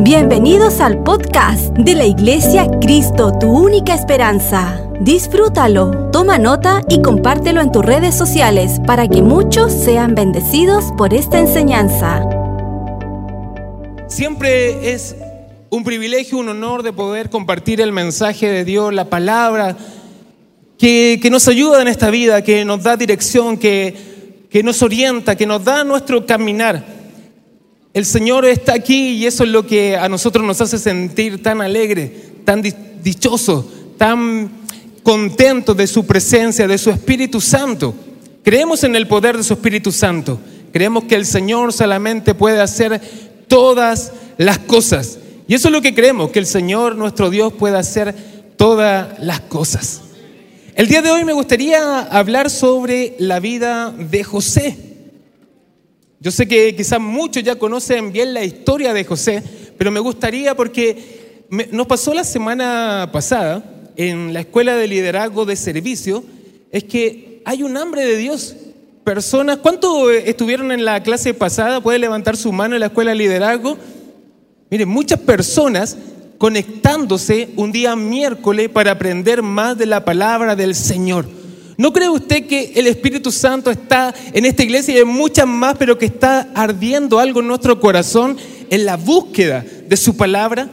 [0.00, 4.82] Bienvenidos al podcast de la Iglesia Cristo, tu única esperanza.
[5.00, 11.14] Disfrútalo, toma nota y compártelo en tus redes sociales para que muchos sean bendecidos por
[11.14, 12.28] esta enseñanza.
[14.08, 15.14] Siempre es
[15.70, 19.76] un privilegio, un honor de poder compartir el mensaje de Dios, la palabra
[20.76, 25.36] que, que nos ayuda en esta vida, que nos da dirección, que, que nos orienta,
[25.36, 27.03] que nos da nuestro caminar.
[27.94, 31.60] El Señor está aquí y eso es lo que a nosotros nos hace sentir tan
[31.60, 32.12] alegre,
[32.44, 34.50] tan dichoso, tan
[35.04, 37.94] contento de su presencia, de su Espíritu Santo.
[38.42, 40.40] Creemos en el poder de su Espíritu Santo.
[40.72, 43.00] Creemos que el Señor solamente puede hacer
[43.46, 45.20] todas las cosas.
[45.46, 48.12] Y eso es lo que creemos, que el Señor, nuestro Dios, puede hacer
[48.56, 50.00] todas las cosas.
[50.74, 54.93] El día de hoy me gustaría hablar sobre la vida de José.
[56.24, 59.42] Yo sé que quizás muchos ya conocen bien la historia de José,
[59.76, 63.62] pero me gustaría porque nos pasó la semana pasada
[63.94, 66.24] en la escuela de liderazgo de servicio,
[66.72, 68.56] es que hay un hambre de Dios.
[69.04, 71.82] Personas, ¿cuántos estuvieron en la clase pasada?
[71.82, 73.76] ¿Puede levantar su mano en la escuela de liderazgo?
[74.70, 75.94] Miren, muchas personas
[76.38, 81.26] conectándose un día miércoles para aprender más de la palabra del Señor.
[81.76, 85.76] ¿No cree usted que el Espíritu Santo está en esta iglesia y en muchas más,
[85.78, 88.36] pero que está ardiendo algo en nuestro corazón
[88.70, 90.68] en la búsqueda de su palabra?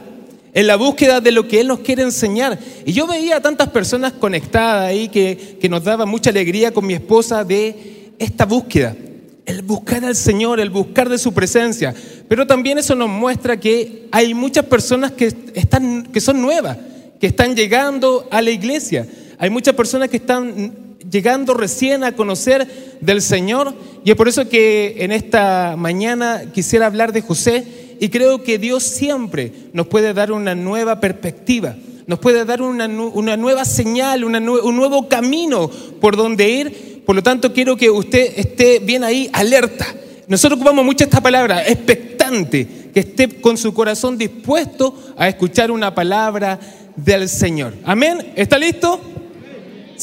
[0.54, 2.58] En la búsqueda de lo que Él nos quiere enseñar.
[2.84, 6.86] Y yo veía a tantas personas conectadas ahí que, que nos daba mucha alegría con
[6.86, 8.94] mi esposa de esta búsqueda.
[9.44, 11.94] El buscar al Señor, el buscar de su presencia.
[12.28, 16.76] Pero también eso nos muestra que hay muchas personas que, están, que son nuevas,
[17.18, 19.08] que están llegando a la iglesia.
[19.38, 20.81] Hay muchas personas que están
[21.12, 26.86] llegando recién a conocer del Señor y es por eso que en esta mañana quisiera
[26.86, 32.18] hablar de José y creo que Dios siempre nos puede dar una nueva perspectiva, nos
[32.18, 35.70] puede dar una, nueva señal, un nuevo camino
[36.00, 37.02] por donde ir.
[37.06, 39.86] Por lo tanto, quiero que usted esté bien ahí, alerta.
[40.26, 45.94] Nosotros ocupamos mucho esta palabra, expectante, que esté con su corazón dispuesto a escuchar una
[45.94, 46.58] palabra
[46.96, 47.74] del Señor.
[47.84, 48.32] Amén.
[48.34, 49.11] ¿Está listo?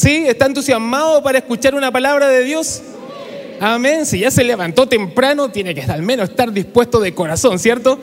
[0.00, 0.24] ¿Sí?
[0.26, 2.80] ¿Está entusiasmado para escuchar una palabra de Dios?
[3.60, 4.06] Amén.
[4.06, 7.98] Si ya se levantó temprano, tiene que al menos estar dispuesto de corazón, ¿cierto?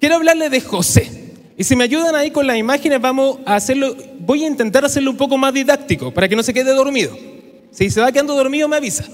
[0.00, 1.34] Quiero hablarle de José.
[1.58, 5.10] Y si me ayudan ahí con las imágenes, vamos a hacerlo, voy a intentar hacerlo
[5.10, 7.18] un poco más didáctico para que no se quede dormido.
[7.70, 9.04] Si se va quedando dormido, me avisa.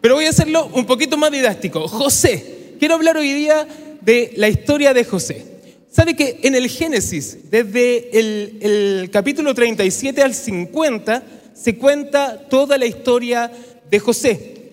[0.00, 1.86] Pero voy a hacerlo un poquito más didáctico.
[1.86, 2.74] José.
[2.80, 3.64] Quiero hablar hoy día
[4.00, 5.51] de la historia de José.
[5.92, 11.22] ¿Sabe que en el Génesis, desde el, capítulo 37 al 50,
[11.52, 13.52] se cuenta toda la historia
[13.90, 14.72] de José?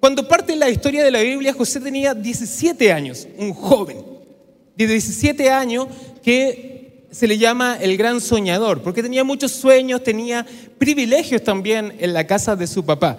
[0.00, 3.98] Cuando parte la historia de la Biblia, José tenía 17 años, un joven
[4.76, 5.86] de 17 años
[6.20, 10.44] que se le llama el gran soñador, porque tenía muchos sueños, tenía
[10.78, 13.18] privilegios también en la casa de su papá.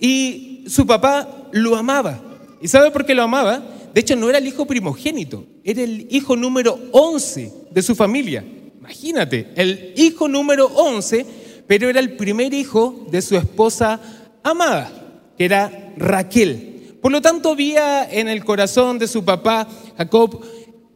[0.00, 2.20] Y su papá lo amaba.
[2.60, 3.62] ¿Y sabe por qué lo amaba?
[3.92, 8.44] De hecho, no era el hijo primogénito, era el hijo número 11 de su familia.
[8.78, 11.26] Imagínate, el hijo número 11,
[11.66, 14.00] pero era el primer hijo de su esposa
[14.42, 16.96] amada, que era Raquel.
[17.00, 20.40] Por lo tanto, había en el corazón de su papá, Jacob,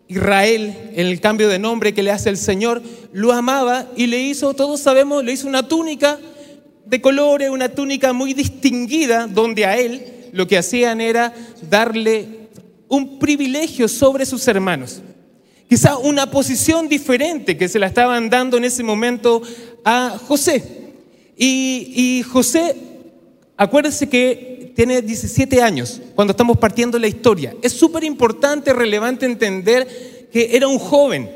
[0.06, 2.82] Israel, en el cambio de nombre que le hace el Señor,
[3.12, 6.19] lo amaba y le hizo, todos sabemos, le hizo una túnica
[6.84, 11.34] de colores, una túnica muy distinguida, donde a él lo que hacían era
[11.71, 12.44] darle
[12.88, 15.02] un privilegio sobre sus hermanos.
[15.68, 19.42] Quizá una posición diferente que se la estaban dando en ese momento
[19.84, 20.62] a José.
[21.36, 22.76] Y, José,
[23.56, 27.54] acuérdese que tiene 17 años cuando estamos partiendo la historia.
[27.62, 31.30] Es súper importante, relevante entender que era un joven.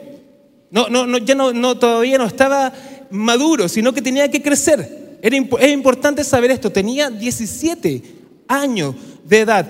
[0.70, 2.72] No, no, no, ya no, todavía no estaba
[3.10, 5.18] maduro, sino que tenía que crecer.
[5.22, 6.70] Era, es importante saber esto.
[6.70, 8.02] Tenía 17
[8.46, 8.94] años
[9.24, 9.66] de edad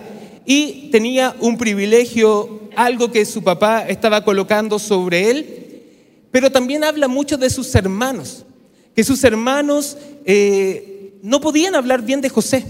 [0.50, 5.82] y tenía un privilegio, algo que su papá estaba colocando sobre él,
[6.30, 8.46] pero también habla mucho de sus hermanos,
[8.94, 12.64] que sus hermanos eh, no podían hablar bien de José,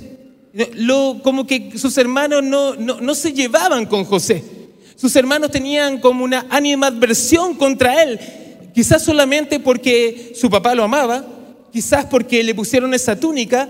[0.74, 4.42] Lo, como que sus hermanos no, no, se llevaban con José,
[4.96, 8.18] sus hermanos tenían como una animadversión contra él,
[8.74, 11.24] quizás solamente porque su papá lo amaba,
[11.72, 13.68] quizás porque le pusieron esa túnica,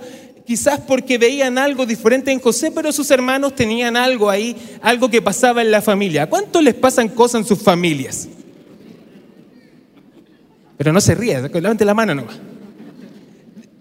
[0.49, 5.21] quizás porque veían algo diferente en José, pero sus hermanos tenían algo ahí, algo que
[5.21, 6.27] pasaba en la familia.
[6.27, 8.27] ¿Cuánto les pasan cosas en sus familias?
[10.79, 12.39] Pero no se ríe, levante la mano nomás.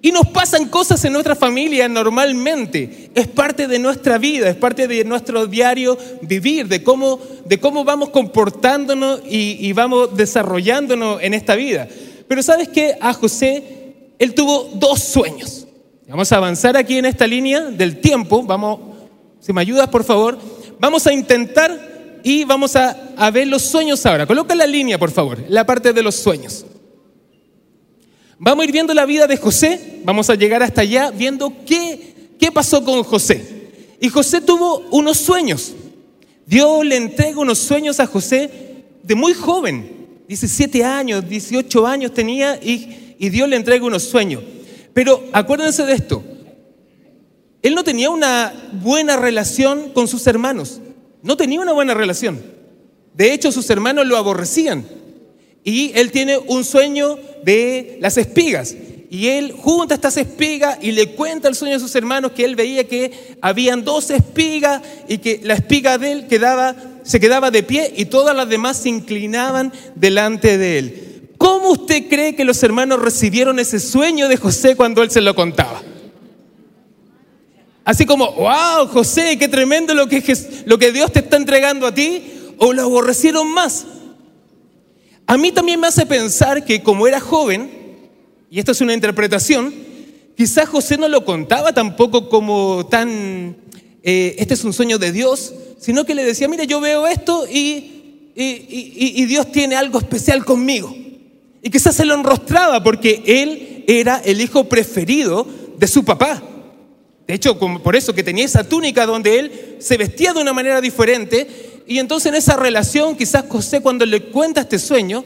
[0.01, 3.11] Y nos pasan cosas en nuestra familia normalmente.
[3.15, 7.85] Es parte de nuestra vida, es parte de nuestro diario vivir, de cómo, de cómo
[7.85, 11.87] vamos comportándonos y, y vamos desarrollándonos en esta vida.
[12.27, 15.66] Pero sabes que a José, él tuvo dos sueños.
[16.09, 18.41] Vamos a avanzar aquí en esta línea del tiempo.
[18.43, 18.79] Vamos,
[19.41, 20.39] si me ayudas, por favor.
[20.79, 24.25] Vamos a intentar y vamos a, a ver los sueños ahora.
[24.25, 26.65] Coloca la línea, por favor, la parte de los sueños.
[28.39, 32.15] Vamos a ir viendo la vida de José, vamos a llegar hasta allá viendo qué,
[32.39, 33.71] qué pasó con José.
[33.99, 35.73] Y José tuvo unos sueños.
[36.45, 42.57] Dios le entrega unos sueños a José de muy joven, 17 años, 18 años tenía
[42.63, 44.41] y, y Dios le entrega unos sueños.
[44.97, 46.23] Pero acuérdense de esto,
[47.61, 48.51] él no tenía una
[48.81, 50.81] buena relación con sus hermanos,
[51.21, 52.41] no tenía una buena relación.
[53.13, 54.87] De hecho, sus hermanos lo aborrecían.
[55.63, 58.75] Y él tiene un sueño de las espigas.
[59.11, 62.55] Y él junta estas espigas y le cuenta el sueño a sus hermanos que él
[62.55, 66.27] veía que habían dos espigas y que la espiga de él
[67.03, 71.06] se quedaba de pie y todas las demás se inclinaban delante de él.
[71.37, 75.35] ¿Cómo usted cree que los hermanos recibieron ese sueño de José cuando él se lo
[75.35, 75.81] contaba?
[77.85, 80.21] Así como, wow, José, qué tremendo lo que,
[80.65, 82.21] lo que Dios te está entregando a ti,
[82.57, 83.85] o lo aborrecieron más.
[85.25, 87.69] A mí también me hace pensar que como era joven,
[88.49, 89.73] y esto es una interpretación,
[90.35, 93.55] quizás José no lo contaba tampoco como tan,
[94.03, 97.45] eh, este es un sueño de Dios, sino que le decía, mira, yo veo esto
[97.49, 100.93] y, y, Dios tiene algo especial conmigo.
[101.61, 106.41] Y quizás se lo enrostraba porque él era el hijo preferido de su papá.
[107.27, 110.79] De hecho, por eso que tenía esa túnica donde él se vestía de una manera
[110.79, 115.23] diferente y entonces en esa relación, quizás José cuando le cuenta este sueño,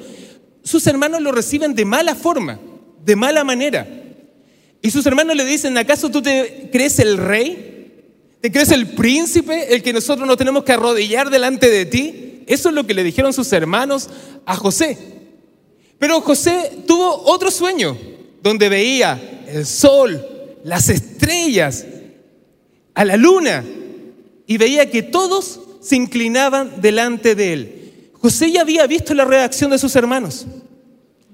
[0.63, 2.60] sus hermanos lo reciben de mala forma,
[3.04, 3.88] de mala manera.
[4.81, 7.72] Y sus hermanos le dicen, ¿acaso tú te crees el rey?
[8.42, 12.44] ¿Te crees el príncipe, el que nosotros nos tenemos que arrodillar delante de ti?
[12.48, 14.10] Eso es lo que le dijeron sus hermanos
[14.45, 14.98] a José.
[16.01, 17.95] Pero José tuvo otro sueño,
[18.42, 20.19] donde veía el sol,
[20.63, 21.86] las estrellas,
[22.95, 23.63] a la luna,
[24.48, 28.09] y veía que todos se inclinaban delante de él.
[28.13, 30.48] José ya había visto la reacción de sus hermanos.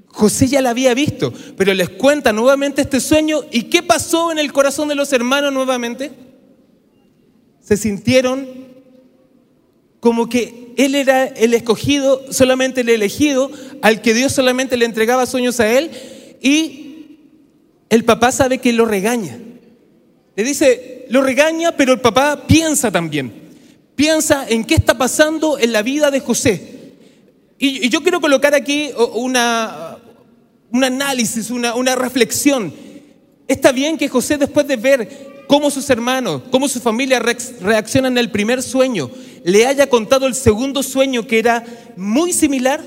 [0.08, 3.46] José ya la había visto, pero les cuenta nuevamente este sueño.
[3.50, 6.12] ¿Y qué pasó en el corazón de los hermanos nuevamente?
[7.62, 8.46] Se sintieron
[10.02, 13.52] como que él era el escogido, solamente el elegido,
[13.82, 15.90] al que Dios solamente le entregaba sueños a él.
[16.40, 17.18] Y
[17.90, 19.40] el papá sabe que lo regaña.
[20.36, 23.34] Le dice, lo regaña, pero el papá piensa también.
[23.96, 26.78] Piensa en qué está pasando en la vida de José.
[27.58, 29.98] Y, yo quiero colocar aquí una,
[30.72, 32.72] un análisis, una, una reflexión.
[33.48, 38.30] Está bien que José, después de ver cómo sus hermanos, cómo su familia reaccionan el
[38.30, 39.10] primer sueño,
[39.44, 41.64] le haya contado el segundo sueño que era
[41.96, 42.82] muy similar?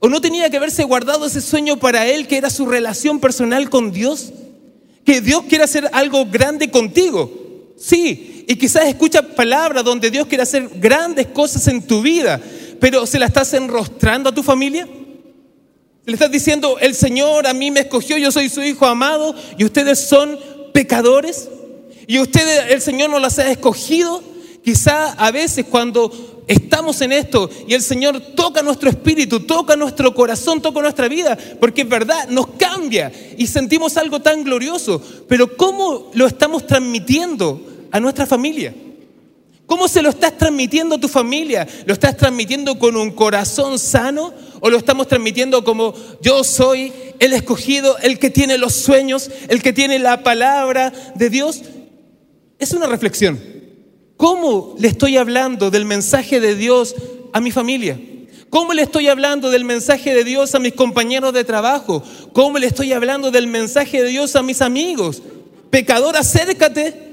[0.00, 3.70] ¿O no tenía que haberse guardado ese sueño para él, que era su relación personal
[3.70, 4.32] con Dios?
[5.04, 7.30] Que Dios quiere hacer algo grande contigo.
[7.78, 12.40] Sí, y quizás escuchas palabras donde Dios quiere hacer grandes cosas en tu vida,
[12.80, 14.88] pero ¿se la estás enrostrando a tu familia?
[16.06, 19.64] Le estás diciendo, el Señor a mí me escogió, yo soy su hijo amado y
[19.64, 20.38] ustedes son
[20.72, 21.48] pecadores
[22.06, 24.22] y ustedes, el Señor no las ha escogido.
[24.66, 30.12] Quizá a veces cuando estamos en esto y el Señor toca nuestro espíritu, toca nuestro
[30.12, 35.56] corazón, toca nuestra vida, porque es verdad, nos cambia y sentimos algo tan glorioso, pero
[35.56, 38.74] ¿cómo lo estamos transmitiendo a nuestra familia?
[39.66, 41.64] ¿Cómo se lo estás transmitiendo a tu familia?
[41.84, 47.34] ¿Lo estás transmitiendo con un corazón sano o lo estamos transmitiendo como yo soy el
[47.34, 51.62] escogido, el que tiene los sueños, el que tiene la palabra de Dios?
[52.58, 53.55] Es una reflexión.
[54.16, 56.94] ¿Cómo le estoy hablando del mensaje de Dios
[57.32, 58.00] a mi familia?
[58.50, 62.02] ¿Cómo le estoy hablando del mensaje de Dios a mis compañeros de trabajo?
[62.32, 65.22] ¿Cómo le estoy hablando del mensaje de Dios a mis amigos?
[65.70, 67.06] Pecador, acércate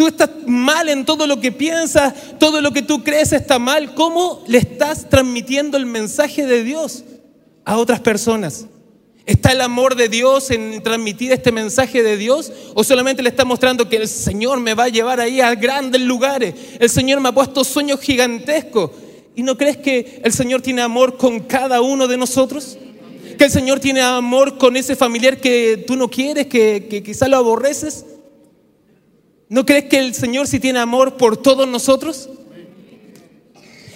[0.00, 3.94] Tú estás mal en todo lo que piensas, todo lo que tú crees está mal.
[3.94, 7.04] ¿Cómo le estás transmitiendo el mensaje de Dios
[7.66, 8.64] a otras personas?
[9.26, 12.52] ¿Está el amor de Dios en transmitir este mensaje de Dios?
[12.74, 16.00] ¿O solamente le está mostrando que el Señor me va a llevar ahí a grandes
[16.00, 16.54] lugares?
[16.78, 18.90] El Señor me ha puesto sueños gigantescos.
[19.36, 22.78] ¿Y no crees que el Señor tiene amor con cada uno de nosotros?
[23.38, 27.28] ¿Que el Señor tiene amor con ese familiar que tú no quieres, que, que quizá
[27.28, 28.04] lo aborreces?
[29.48, 32.28] ¿No crees que el Señor sí tiene amor por todos nosotros?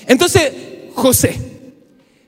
[0.07, 0.53] Entonces,
[0.95, 1.54] José,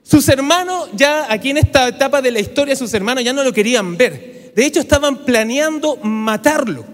[0.08, 3.52] sus hermanos ya aquí en esta etapa de la historia, sus hermanos ya no lo
[3.52, 4.52] querían ver.
[4.54, 6.84] De hecho, estaban planeando matarlo.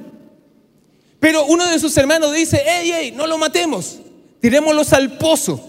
[1.21, 3.99] Pero uno de sus hermanos dice, hey, hey, no lo matemos,
[4.41, 5.61] tirémoslos al pozo.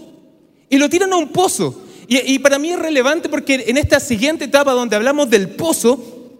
[0.70, 1.82] Y lo tiran a un pozo.
[2.08, 6.32] Y, para mí es relevante porque en esta siguiente etapa donde hablamos del pozo,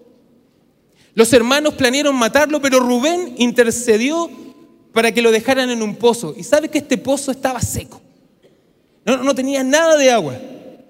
[1.14, 4.30] los hermanos planearon matarlo, pero Rubén intercedió
[4.94, 6.34] para que lo dejaran en un pozo.
[6.34, 8.00] Y sabe que este pozo estaba seco.
[9.04, 10.38] No, no tenía nada de agua,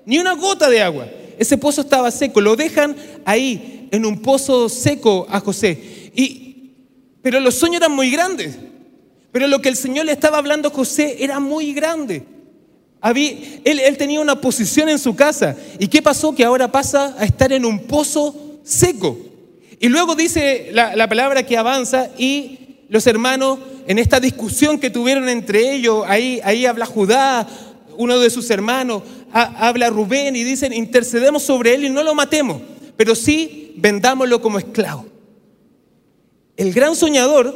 [0.06, 1.06] ni una gota de agua.
[1.38, 2.40] Ese pozo estaba seco.
[2.40, 6.10] Lo dejan ahí, en un pozo seco a José.
[6.14, 6.72] Y,
[7.22, 8.56] pero los sueños eran muy grandes.
[9.32, 12.24] Pero lo que el Señor le estaba hablando a José era muy grande.
[13.02, 15.56] él, él tenía una posición en su casa.
[15.78, 16.34] ¿Y qué pasó?
[16.34, 19.18] Que ahora pasa a estar en un pozo seco.
[19.80, 22.58] Y luego dice la, palabra que avanza y
[22.88, 27.46] los hermanos en esta discusión que tuvieron entre ellos, ahí, ahí habla Judá,
[27.98, 29.02] uno de sus hermanos,
[29.34, 32.62] habla Rubén y dicen, intercedemos sobre él y no lo matemos,
[32.96, 35.06] pero sí vendámoslo como esclavo.
[36.56, 37.52] El gran soñador,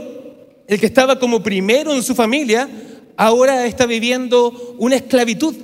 [0.66, 2.68] el que estaba como primero en su familia,
[3.16, 5.54] ahora está viviendo una esclavitud.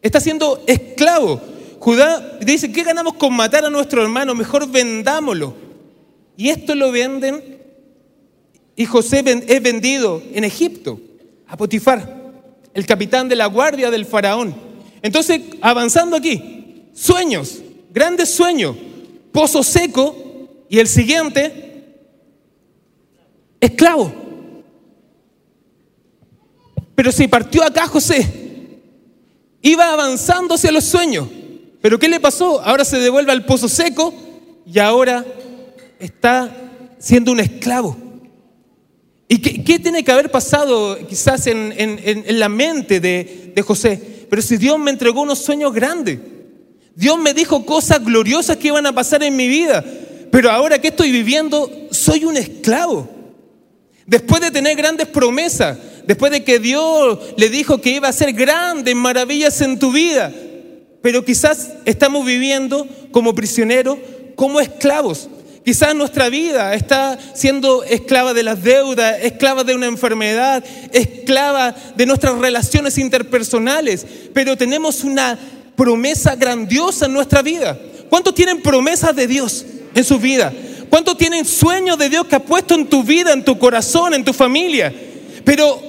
[0.00, 1.40] Está siendo esclavo.
[1.78, 4.34] Judá dice, ¿qué ganamos con matar a nuestro hermano?
[4.34, 5.54] Mejor vendámoslo.
[6.36, 7.58] Y esto lo venden
[8.76, 11.00] y José es vendido en Egipto
[11.48, 12.32] a Potifar,
[12.72, 14.67] el capitán de la guardia del faraón.
[15.02, 17.58] Entonces, avanzando aquí, sueños,
[17.92, 18.76] grandes sueños,
[19.32, 20.16] pozo seco
[20.68, 21.94] y el siguiente,
[23.60, 24.12] esclavo.
[26.94, 28.26] Pero si partió acá José,
[29.62, 31.28] iba avanzando hacia los sueños.
[31.80, 32.60] Pero ¿qué le pasó?
[32.60, 34.12] Ahora se devuelve al pozo seco
[34.66, 35.24] y ahora
[36.00, 36.54] está
[36.98, 37.96] siendo un esclavo.
[39.28, 44.17] ¿Y qué, tiene que haber pasado quizás en, la mente de, de José?
[44.28, 46.18] Pero si Dios me entregó unos sueños grandes,
[46.94, 49.84] Dios me dijo cosas gloriosas que iban a pasar en mi vida,
[50.30, 53.08] pero ahora que estoy viviendo, soy un esclavo.
[54.06, 58.32] Después de tener grandes promesas, después de que Dios le dijo que iba a hacer
[58.32, 60.32] grandes maravillas en tu vida,
[61.02, 63.98] pero quizás estamos viviendo como prisioneros,
[64.34, 65.28] como esclavos.
[65.68, 72.06] Quizás nuestra vida está siendo esclava de las deudas, esclava de una enfermedad, esclava de
[72.06, 75.38] nuestras relaciones interpersonales, pero tenemos una
[75.76, 77.78] promesa grandiosa en nuestra vida.
[78.08, 80.54] ¿Cuántos tienen promesas de Dios en su vida?
[80.88, 84.24] ¿Cuántos tienen sueños de Dios que ha puesto en tu vida, en tu corazón, en
[84.24, 84.90] tu familia?
[85.44, 85.82] Pero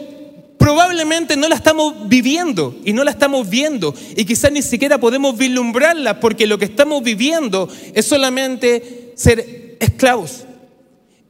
[0.58, 5.38] probablemente no la estamos viviendo y no la estamos viendo y quizás ni siquiera podemos
[5.38, 10.46] vislumbrarla porque lo que estamos viviendo es solamente ser esclavos.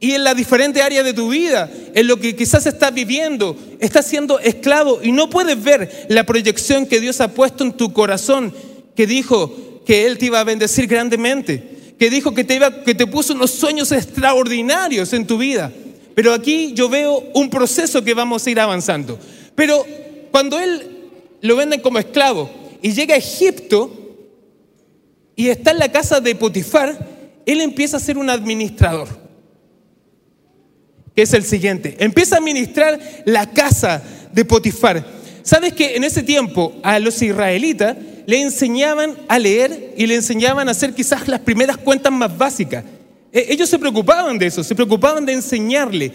[0.02, 4.06] Y en la diferente área de tu vida, en lo que quizás estás viviendo, estás
[4.06, 8.54] siendo esclavo y no puedes ver la proyección que Dios ha puesto en tu corazón,
[8.96, 12.94] que dijo que Él te iba a bendecir grandemente, que dijo que te, iba, que
[12.94, 15.70] te puso unos sueños extraordinarios en tu vida.
[16.14, 19.18] Pero aquí yo veo un proceso que vamos a ir avanzando.
[19.54, 19.84] Pero
[20.30, 21.10] cuando Él
[21.42, 24.16] lo venden como esclavo y llega a Egipto
[25.36, 27.09] y está en la casa de Potifar,
[27.46, 29.08] él empieza a ser un administrador,
[31.14, 31.96] que es el siguiente.
[31.98, 35.04] Empieza a administrar la casa de Potifar.
[35.42, 40.68] ¿Sabes que en ese tiempo a los israelitas le enseñaban a leer y le enseñaban
[40.68, 42.84] a hacer quizás las primeras cuentas más básicas?
[43.32, 46.12] E, ellos se preocupaban de eso, se preocupaban de enseñarle.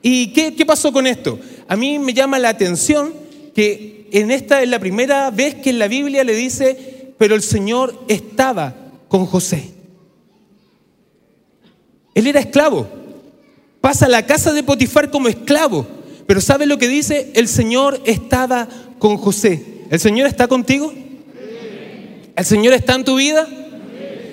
[0.00, 1.38] ¿Y qué, qué pasó con esto?
[1.66, 3.12] A mí me llama la atención
[3.54, 7.42] que en esta es la primera vez que en la Biblia le dice, pero el
[7.42, 8.74] Señor estaba
[9.08, 9.77] con José.
[12.18, 12.88] Él era esclavo.
[13.80, 15.86] Pasa a la casa de Potifar como esclavo.
[16.26, 17.30] Pero ¿sabe lo que dice?
[17.36, 18.66] El Señor estaba
[18.98, 19.84] con José.
[19.88, 20.92] ¿El Señor está contigo?
[22.34, 23.46] ¿El Señor está en tu vida?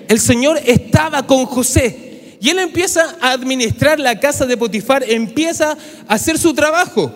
[0.08, 2.38] El Señor estaba con José.
[2.42, 5.78] Y él empieza a administrar la casa de Potifar, empieza
[6.08, 7.14] a hacer su trabajo.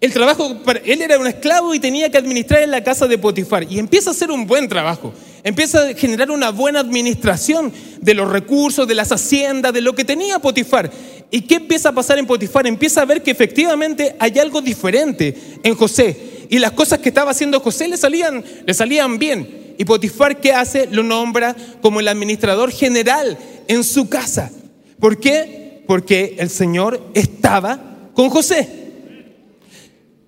[0.00, 3.70] El trabajo, él era un esclavo y tenía que administrar en la casa de Potifar.
[3.70, 5.14] Y empieza a hacer un buen trabajo.
[5.42, 10.04] Empieza a generar una buena administración de los recursos, de las haciendas, de lo que
[10.04, 10.90] tenía Potifar.
[11.30, 12.66] ¿Y qué empieza a pasar en Potifar?
[12.66, 16.46] Empieza a ver que efectivamente hay algo diferente en José.
[16.50, 19.74] Y las cosas que estaba haciendo José le salían, le salían bien.
[19.78, 20.88] Y Potifar, ¿qué hace?
[20.90, 24.50] Lo nombra como el administrador general en su casa.
[24.98, 25.84] ¿Por qué?
[25.86, 27.80] Porque el Señor estaba
[28.14, 28.68] con José.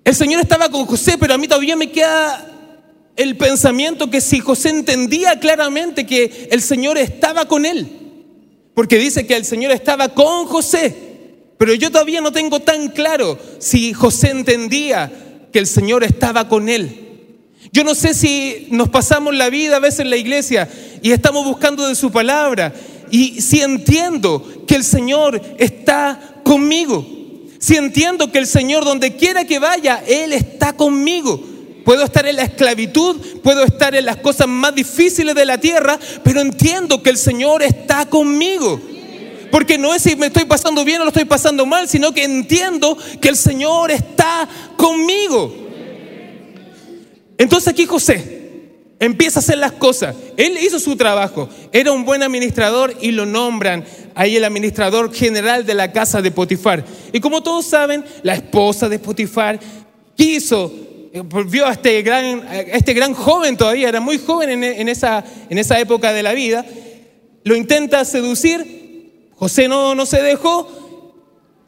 [0.03, 2.52] El Señor estaba con José, pero a mí todavía me queda
[3.15, 7.87] el pensamiento que si José entendía claramente que el Señor estaba con él,
[8.73, 10.95] porque dice que el Señor estaba con José,
[11.57, 15.11] pero yo todavía no tengo tan claro si José entendía
[15.51, 16.99] que el Señor estaba con él.
[17.71, 20.67] Yo no sé si nos pasamos la vida a veces en la iglesia
[21.01, 22.73] y estamos buscando de su palabra
[23.09, 27.05] y si entiendo que el Señor está conmigo,
[27.59, 31.52] si entiendo que el Señor donde quiera que vaya, Él está conmigo.
[31.83, 35.99] Puedo estar en la esclavitud, puedo estar en las cosas más difíciles de la tierra,
[36.23, 38.79] pero entiendo que el Señor está conmigo.
[39.51, 42.23] Porque no es si me estoy pasando bien o lo estoy pasando mal, sino que
[42.23, 44.47] entiendo que el Señor está
[44.77, 45.53] conmigo.
[47.37, 48.41] Entonces aquí José
[48.99, 50.15] empieza a hacer las cosas.
[50.37, 53.83] Él hizo su trabajo, era un buen administrador y lo nombran
[54.15, 56.85] ahí el administrador general de la casa de Potifar.
[57.11, 59.59] Y como todos saben, la esposa de Potifar
[60.15, 60.71] quiso,
[61.45, 65.57] vio a este gran, este gran joven todavía, era muy joven en, en esa, en
[65.57, 66.65] esa época de la vida,
[67.43, 68.83] lo intenta seducir
[69.43, 71.19] José no, no se dejó,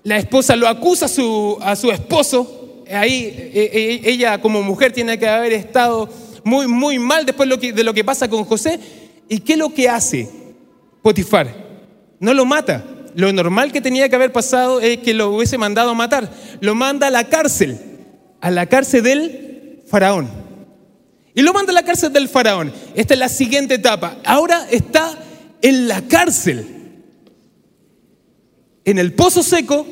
[0.04, 4.94] la esposa lo acusa a su, a su esposo, ahí e, e, ella como mujer
[4.94, 6.08] tiene que haber estado
[6.46, 8.80] muy, muy mal después de lo que pasa con José.
[9.28, 10.30] ¿Y qué es lo que hace
[11.02, 11.54] Potifar?
[12.22, 12.86] No lo mata.
[13.14, 16.32] Lo normal que tenía que haber pasado es que lo hubiese mandado a matar.
[16.62, 17.78] Lo manda a la cárcel,
[18.46, 20.30] a la cárcel del faraón.
[21.34, 22.72] Y lo manda a la cárcel del faraón.
[22.94, 24.18] Esta es la siguiente etapa.
[24.24, 25.18] Ahora está
[25.64, 26.68] en la cárcel
[28.86, 29.88] en el pozo seco,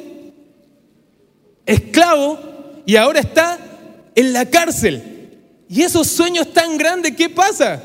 [1.66, 2.38] esclavo,
[2.86, 3.58] y ahora está
[4.14, 5.02] en la cárcel.
[5.68, 7.82] Y esos sueños tan grandes, ¿qué pasa?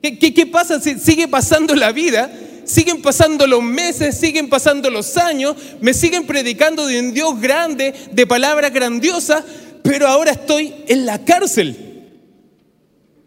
[0.00, 0.80] ¿Qué, qué, pasa?
[0.80, 2.30] Sigue pasando la vida,
[2.66, 7.94] siguen pasando los meses, siguen pasando los años, me siguen predicando de un Dios grande,
[8.12, 9.44] de palabras grandiosas,
[9.86, 11.76] pero ahora estoy en la cárcel.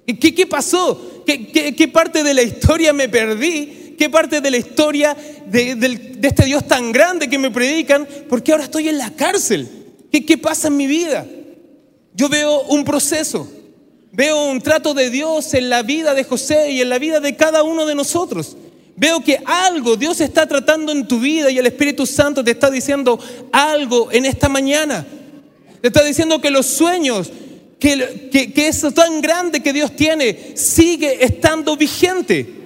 [0.06, 1.24] ¿Qué, qué pasó?
[1.26, 3.96] ¿Qué, ¿Qué, parte de la historia me perdí?
[3.98, 8.64] qué parte de la historia de, este Dios tan grande que me predican, porque ahora
[8.64, 9.68] estoy en la cárcel.
[10.10, 11.26] ¿Qué, ¿Qué pasa en mi vida?
[12.14, 13.52] Yo veo un proceso,
[14.14, 17.36] veo un trato de Dios en la vida de José y en la vida de
[17.36, 18.56] cada uno de nosotros.
[18.96, 22.72] Veo que algo Dios está tratando en tu vida y el Espíritu Santo te está
[22.72, 23.20] diciendo
[23.52, 25.06] algo en esta mañana.
[25.82, 27.32] Te está diciendo que los sueños,
[27.80, 32.60] que, que, que eso tan grande que Dios tiene, sigue estando vigente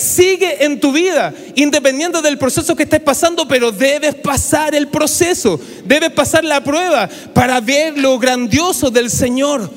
[0.00, 5.60] sigue en tu vida, independiente del proceso que estés pasando, pero debes pasar el proceso,
[5.84, 9.70] debes pasar la prueba para ver lo grandioso del Señor.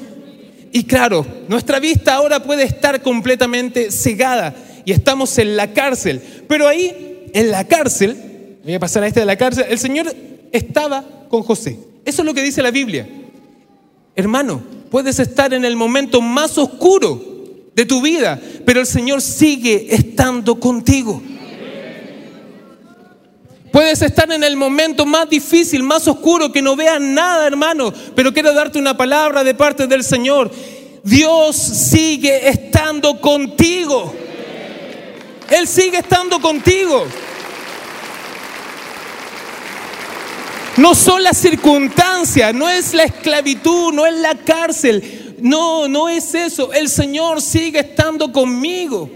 [0.72, 4.56] Y claro, nuestra vista ahora puede estar completamente cegada
[4.86, 9.20] y estamos en la cárcel, pero ahí, en la cárcel, voy a pasar a este
[9.20, 10.14] de la cárcel, el Señor
[10.52, 11.78] estaba con José.
[12.06, 13.08] Eso es lo que dice la Biblia.
[14.16, 17.34] Hermano, puedes estar en el momento más oscuro
[17.76, 21.22] de tu vida, pero el Señor sigue estando contigo.
[23.72, 28.32] Puedes estar en el momento más difícil, más oscuro, que no veas nada, hermano, pero
[28.32, 30.52] quiero darte una palabra de parte del Señor.
[31.04, 34.14] Dios sigue estando contigo.
[35.50, 37.04] Él sigue estando contigo.
[40.78, 46.34] No son las circunstancias, no es la esclavitud, no es la cárcel, no, no es
[46.34, 46.74] eso.
[46.74, 49.10] El Señor sigue estando conmigo.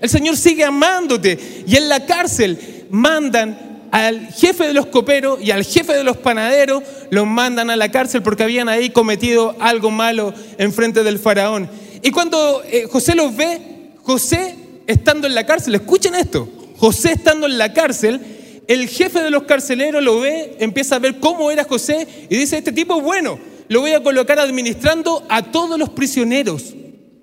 [0.00, 1.64] El Señor sigue amándote.
[1.66, 6.16] Y en la cárcel mandan al jefe de los coperos y al jefe de los
[6.16, 11.20] panaderos, los mandan a la cárcel porque habían ahí cometido algo malo en frente del
[11.20, 11.70] faraón.
[12.02, 14.56] Y cuando eh, José los ve, José
[14.88, 18.20] estando en la cárcel, escuchen esto, José estando en la cárcel,
[18.68, 22.58] el jefe de los carceleros lo ve, empieza a ver cómo era José y dice,
[22.58, 26.74] este tipo es bueno lo voy a colocar administrando a todos los prisioneros.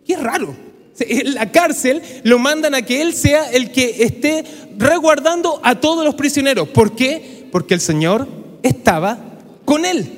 [0.05, 0.55] Qué raro.
[1.25, 4.43] La cárcel lo mandan a que él sea el que esté
[4.77, 6.67] resguardando a todos los prisioneros.
[6.69, 7.47] ¿Por qué?
[7.51, 8.27] Porque el Señor
[8.63, 9.17] estaba
[9.65, 10.17] con él.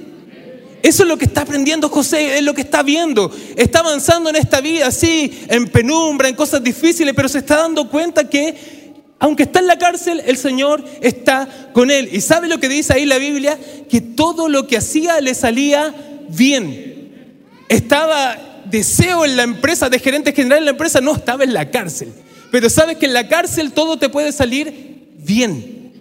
[0.82, 3.32] Eso es lo que está aprendiendo José, es lo que está viendo.
[3.56, 7.90] Está avanzando en esta vida, sí, en penumbra, en cosas difíciles, pero se está dando
[7.90, 8.83] cuenta que,
[9.24, 12.10] aunque está en la cárcel, el Señor está con él.
[12.12, 13.58] ¿Y sabe lo que dice ahí la Biblia?
[13.90, 15.96] Que todo lo que hacía le salía
[16.28, 17.40] bien.
[17.70, 21.72] Estaba deseo en la empresa, de gerente general en la empresa, no estaba en la
[21.72, 22.12] cárcel.
[22.52, 25.94] Pero sabes que en la cárcel todo te puede salir bien.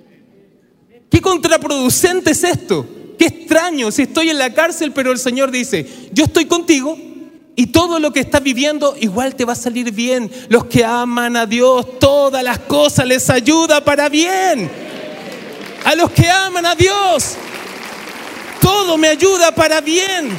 [1.09, 2.89] Qué contraproducente es esto.
[3.21, 6.99] Qué extraño si estoy en la cárcel, pero el Señor dice, yo estoy contigo
[7.55, 10.31] y todo lo que estás viviendo igual te va a salir bien.
[10.49, 14.71] Los que aman a Dios, todas las cosas les ayuda para bien.
[15.85, 17.35] A los que aman a Dios,
[18.61, 20.31] todo me ayuda para bien.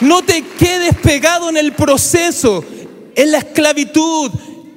[0.00, 2.62] No te quedes pegado en el proceso,
[3.14, 4.30] en la esclavitud,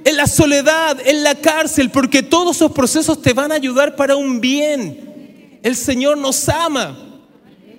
[0.05, 4.15] en la soledad, en la cárcel, porque todos esos procesos te van a ayudar para
[4.15, 5.59] un bien.
[5.63, 6.97] El Señor nos ama.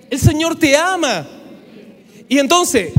[0.09, 1.25] El Señor te ama.
[2.29, 2.93] Y entonces,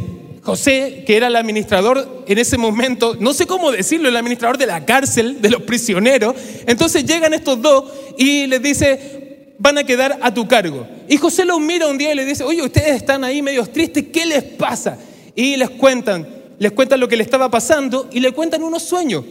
[0.45, 4.67] José, que era el administrador en ese momento, no sé cómo decirlo, el administrador de
[4.67, 6.35] la cárcel, de los prisioneros.
[6.67, 7.85] Entonces llegan estos dos
[8.19, 10.87] y les dice, van a quedar a tu cargo.
[11.09, 14.05] Y José los mira un día y le dice, oye, ustedes están ahí medios tristes,
[14.13, 14.99] ¿qué les pasa?
[15.35, 16.29] Y les cuentan,
[16.59, 19.25] les cuentan lo que le estaba pasando y le cuentan unos sueños.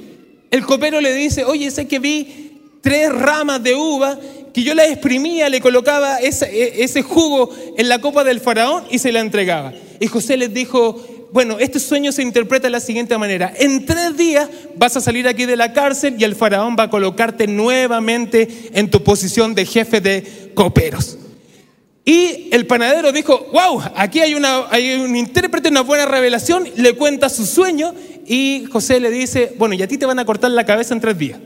[0.49, 4.17] El copero le dice, oye, sé que vi tres ramas de uva
[4.53, 8.83] que yo las exprimía, le colocaba ese, e, ese jugo en la copa del faraón
[8.91, 9.73] y se la entregaba.
[9.99, 11.01] Y José les dijo,
[11.33, 13.51] bueno, este sueño se interpreta de la siguiente manera.
[13.57, 16.89] En tres días vas a salir aquí de la cárcel y el faraón va a
[16.91, 21.17] colocarte nuevamente en tu posición de jefe de coperos.
[22.05, 24.35] Y el panadero dijo, wow, aquí hay,
[24.69, 27.95] hay un intérprete, una buena revelación, le cuenta su sueño
[28.27, 31.01] y José le dice, bueno, y a ti te van a cortar la cabeza en
[31.01, 31.39] tres días.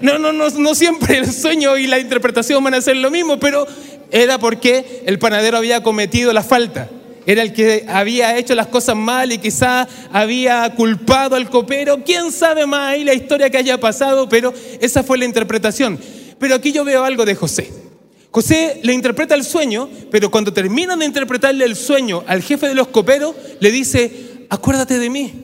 [0.00, 3.38] No, no, no, no siempre el sueño y la interpretación van a ser lo mismo,
[3.38, 3.66] pero
[4.10, 6.88] era porque el panadero había cometido la falta.
[7.24, 12.02] Era el que había hecho las cosas mal y quizá había culpado al copero.
[12.04, 14.28] ¿Quién sabe más ahí la historia que haya pasado?
[14.28, 15.98] Pero esa fue la interpretación.
[16.38, 17.70] Pero aquí yo veo algo de José.
[18.32, 22.74] José le interpreta el sueño, pero cuando terminan de interpretarle el sueño al jefe de
[22.74, 25.41] los coperos, le dice, acuérdate de mí.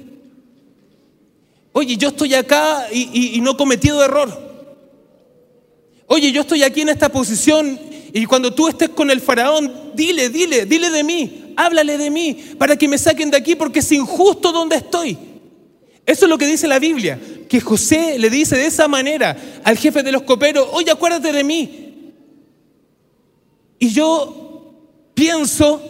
[1.79, 4.37] Oye, yo estoy acá y, no he cometido error.
[6.09, 7.79] Oye, yo estoy aquí en esta posición
[8.12, 12.37] y cuando tú estés con el faraón, dile, dile, dile de mí, háblale de mí,
[12.59, 15.17] para que me saquen de aquí porque es injusto donde estoy.
[16.05, 17.17] Eso es lo que dice la Biblia,
[17.49, 21.45] que José le dice de esa manera al jefe de los coperos, oye, acuérdate de
[21.45, 22.12] mí.
[23.79, 24.75] Y yo
[25.14, 25.81] pienso,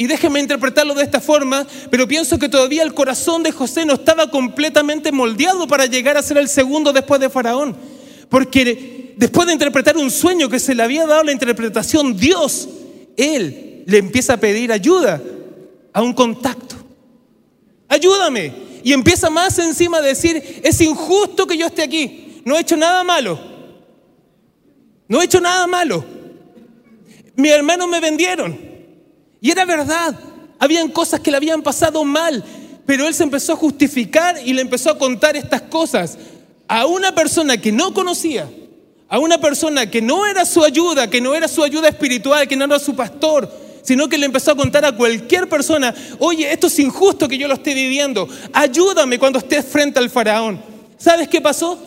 [0.00, 3.94] y déjeme interpretarlo de esta forma, pero pienso que todavía el corazón de José no
[3.94, 7.76] estaba completamente moldeado para llegar a ser el segundo después de Faraón.
[8.28, 12.68] Porque después de interpretar un sueño que se le había dado la interpretación Dios,
[13.16, 15.20] él le empieza a pedir ayuda
[15.92, 16.76] a un contacto.
[17.88, 18.52] Ayúdame.
[18.84, 22.40] Y empieza más encima a decir, es injusto que yo esté aquí.
[22.44, 23.36] No he hecho nada malo.
[25.08, 26.04] No he hecho nada malo.
[27.34, 28.67] Mis hermanos me vendieron.
[29.40, 30.18] Y era verdad.
[30.58, 32.44] Habían cosas que le habían pasado mal.
[32.86, 36.18] Pero él se empezó a justificar y le empezó a contar estas cosas
[36.66, 38.48] a una persona que no conocía
[39.08, 42.56] a una persona que no era su ayuda, que no era su ayuda espiritual, que
[42.56, 43.50] no era su pastor,
[43.82, 47.48] sino que le empezó a contar a cualquier persona, oye, esto es injusto que yo
[47.48, 50.60] lo esté viviendo, ayúdame cuando estés frente al faraón.
[50.98, 51.78] ¿Sabes qué pasó?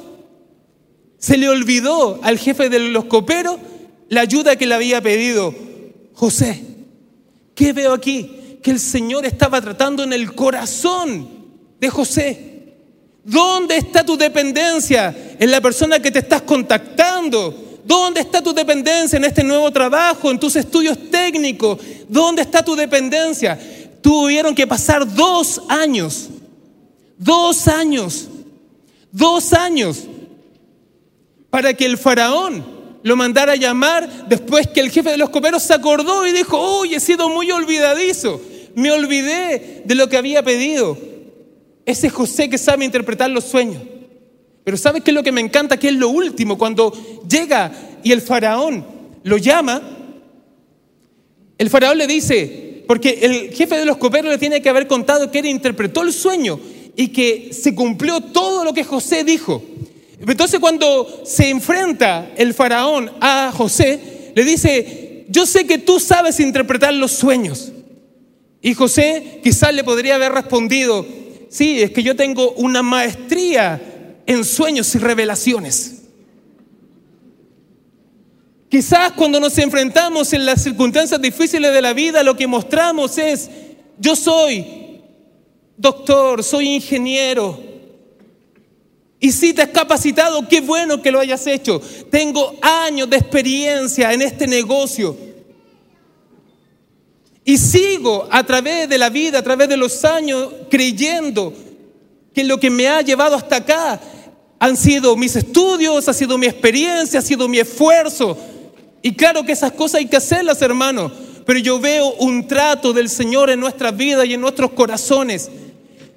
[1.19, 3.57] Se le olvidó al jefe de los coperos
[4.09, 5.53] la ayuda que le había pedido
[6.13, 6.70] José.
[7.61, 8.57] ¿Qué veo aquí?
[8.63, 11.29] Que el Señor estaba tratando en el corazón
[11.79, 12.73] de José.
[13.23, 15.35] ¿Dónde está tu dependencia?
[15.39, 17.79] En la persona que te estás contactando.
[17.85, 21.77] ¿Dónde está tu dependencia en este nuevo trabajo, en tus estudios técnicos?
[22.09, 23.59] ¿Dónde está tu dependencia?
[24.01, 26.31] Tuvieron que pasar dos años,
[27.15, 28.27] dos años,
[29.11, 30.07] dos años
[31.51, 32.65] para que el faraón
[33.03, 36.79] lo mandara a llamar después que el jefe de los coperos se acordó y dijo,
[36.79, 38.41] uy, he sido muy olvidadizo,
[38.75, 40.97] me olvidé de lo que había pedido.
[41.85, 43.81] Ese José que sabe interpretar los sueños.
[44.63, 45.77] Pero ¿sabes qué es lo que me encanta?
[45.77, 46.93] Que es lo último, cuando
[47.27, 47.71] llega
[48.03, 48.85] y el faraón
[49.23, 49.81] lo llama,
[51.57, 55.31] el faraón le dice, porque el jefe de los coperos le tiene que haber contado
[55.31, 56.59] que él interpretó el sueño
[56.95, 59.63] y que se cumplió todo lo que José dijo.
[60.27, 66.39] Entonces cuando se enfrenta el faraón a José, le dice, yo sé que tú sabes
[66.39, 67.71] interpretar los sueños.
[68.61, 71.05] Y José quizás le podría haber respondido,
[71.49, 73.81] sí, es que yo tengo una maestría
[74.27, 76.03] en sueños y revelaciones.
[78.69, 83.49] Quizás cuando nos enfrentamos en las circunstancias difíciles de la vida, lo que mostramos es,
[83.97, 85.01] yo soy
[85.75, 87.70] doctor, soy ingeniero.
[89.23, 91.79] Y si te has capacitado, qué bueno que lo hayas hecho.
[92.09, 95.15] Tengo años de experiencia en este negocio.
[97.45, 101.53] Y sigo a través de la vida, a través de los años, creyendo
[102.33, 104.01] que lo que me ha llevado hasta acá
[104.57, 108.35] han sido mis estudios, ha sido mi experiencia, ha sido mi esfuerzo.
[109.03, 111.11] Y claro que esas cosas hay que hacerlas, hermano.
[111.45, 115.47] Pero yo veo un trato del Señor en nuestras vidas y en nuestros corazones.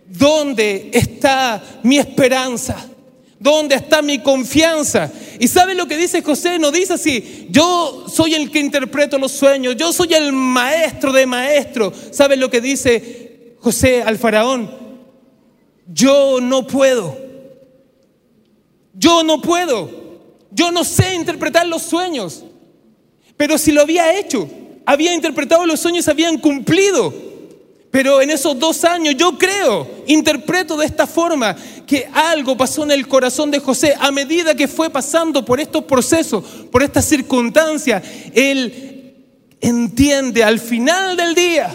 [0.06, 2.92] ¿Dónde está mi esperanza?
[3.44, 5.12] ¿Dónde está mi confianza?
[5.38, 6.58] ¿Y sabe lo que dice José?
[6.58, 11.26] No dice así, yo soy el que interpreto los sueños, yo soy el maestro de
[11.26, 11.92] maestros.
[12.10, 14.70] ¿Sabe lo que dice José al faraón?
[15.86, 17.18] Yo no puedo.
[18.94, 19.90] Yo no puedo.
[20.50, 22.44] Yo no sé interpretar los sueños.
[23.36, 24.48] Pero si lo había hecho,
[24.86, 27.12] había interpretado los sueños, habían cumplido.
[27.94, 31.54] Pero en esos dos años yo creo, interpreto de esta forma,
[31.86, 35.84] que algo pasó en el corazón de José a medida que fue pasando por estos
[35.84, 38.02] procesos, por estas circunstancias.
[38.34, 39.14] Él
[39.60, 41.72] entiende al final del día,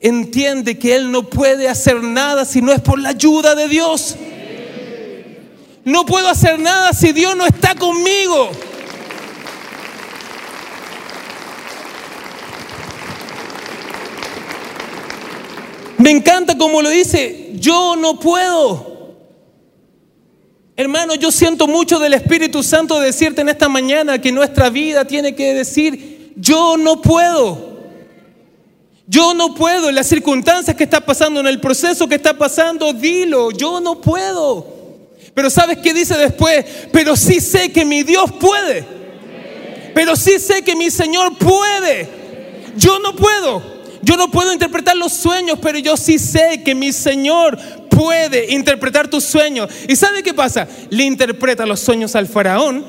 [0.00, 4.16] entiende que él no puede hacer nada si no es por la ayuda de Dios.
[5.84, 8.50] No puedo hacer nada si Dios no está conmigo.
[16.04, 19.14] Me encanta como lo dice, yo no puedo.
[20.76, 25.34] Hermano, yo siento mucho del Espíritu Santo decirte en esta mañana que nuestra vida tiene
[25.34, 27.78] que decir, yo no puedo.
[29.06, 32.92] Yo no puedo, en las circunstancias que está pasando, en el proceso que está pasando,
[32.92, 34.66] dilo, yo no puedo.
[35.32, 36.66] Pero ¿sabes qué dice después?
[36.92, 38.84] Pero sí sé que mi Dios puede.
[39.94, 42.06] Pero sí sé que mi Señor puede.
[42.76, 43.73] Yo no puedo.
[44.04, 49.08] Yo no puedo interpretar los sueños, pero yo sí sé que mi Señor puede interpretar
[49.08, 49.70] tus sueños.
[49.88, 50.68] ¿Y sabe qué pasa?
[50.90, 52.84] Le interpreta los sueños al faraón.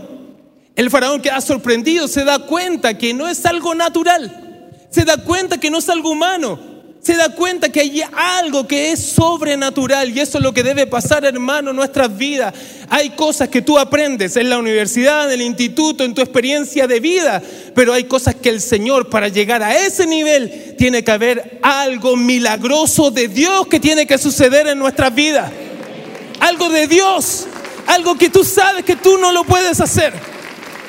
[0.75, 4.78] El faraón queda sorprendido, se da cuenta que no es algo natural.
[4.89, 6.75] Se da cuenta que no es algo humano
[7.06, 10.88] se da cuenta que hay algo que es sobrenatural y eso es lo que debe
[10.88, 12.52] pasar, hermano, en nuestras vidas.
[12.89, 17.00] Hay cosas que tú aprendes en la universidad, en el instituto, en tu experiencia de
[17.00, 17.44] vida,
[17.76, 22.15] pero hay cosas que el Señor, para llegar a ese nivel, tiene que haber algo
[22.15, 25.52] milagroso de Dios que tiene que suceder en nuestras vidas.
[26.39, 27.46] Algo de Dios,
[27.86, 30.12] algo que tú sabes que tú no lo puedes hacer.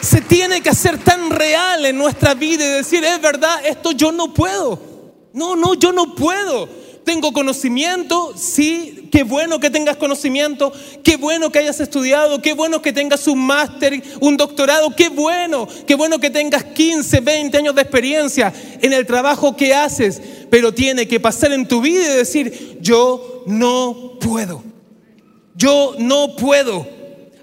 [0.01, 4.13] Se tiene que hacer tan real en nuestra vida y decir, es verdad, esto yo
[4.13, 4.96] no puedo.
[5.37, 6.67] No, no, yo no puedo.
[7.05, 10.73] Tengo conocimiento, sí, qué bueno que tengas conocimiento,
[11.05, 15.69] qué bueno que hayas estudiado, qué bueno que tengas un máster, un doctorado, qué bueno,
[15.87, 20.73] qué bueno que tengas 15, 20 años de experiencia en el trabajo que haces, pero
[20.73, 24.65] tiene que pasar en tu vida y decir, yo no puedo,
[25.55, 26.89] yo no puedo.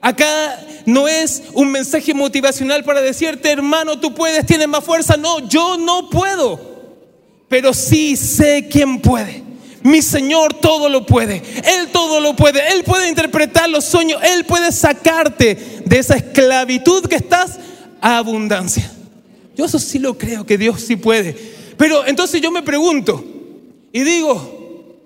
[0.02, 5.48] Acá no es un mensaje motivacional para decirte, hermano, tú puedes, tienes más fuerza, no,
[5.48, 6.73] yo no puedo
[7.54, 9.44] pero sí sé quién puede.
[9.84, 11.36] Mi Señor todo lo puede.
[11.36, 12.60] Él todo lo puede.
[12.74, 14.20] Él puede interpretar los sueños.
[14.24, 17.60] Él puede sacarte de esa esclavitud que estás
[18.02, 18.92] a abundancia.
[19.56, 21.38] Yo eso sí lo creo que Dios sí puede.
[21.78, 23.24] Pero entonces yo me pregunto
[23.92, 24.98] y digo,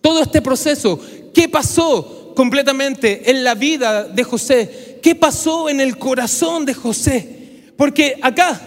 [0.00, 0.98] todo este proceso,
[1.32, 4.98] ¿qué pasó completamente en la vida de José?
[5.00, 7.70] ¿Qué pasó en el corazón de José?
[7.76, 8.60] Porque acá,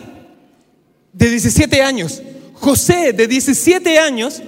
[1.12, 2.22] de 17 años,
[2.60, 4.42] José de 17 años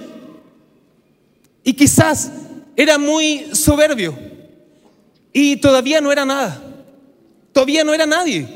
[1.64, 2.30] y quizás
[2.76, 4.16] era muy soberbio
[5.32, 6.62] y todavía no era nada,
[7.52, 8.46] todavía no era nadie,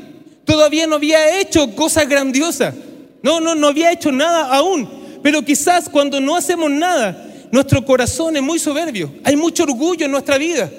[0.45, 2.75] todavía no había hecho cosas grandiosas,
[3.23, 4.87] no, no, no había hecho nada aún,
[5.23, 10.11] pero quizás cuando no hacemos nada, nuestro corazón es muy soberbio, hay mucho orgullo en
[10.11, 10.69] nuestra vida.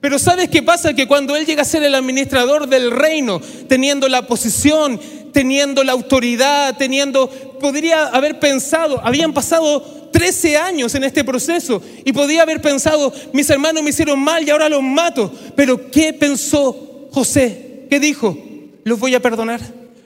[0.00, 0.92] Pero ¿sabes qué pasa?
[0.92, 5.00] Que cuando él llega a ser el administrador del reino, teniendo la posición,
[5.34, 7.28] teniendo la autoridad, teniendo,
[7.60, 13.50] podría haber pensado, habían pasado 13 años en este proceso y podría haber pensado, mis
[13.50, 15.30] hermanos me hicieron mal y ahora los mato.
[15.56, 17.86] Pero ¿qué pensó José?
[17.90, 18.38] ¿Qué dijo?
[18.84, 19.60] Los voy a perdonar,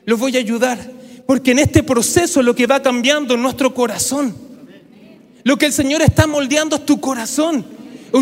[0.07, 0.79] los voy a ayudar,
[1.27, 4.35] porque en este proceso lo que va cambiando es nuestro corazón.
[5.45, 7.65] Lo que el Señor está moldeando es tu corazón.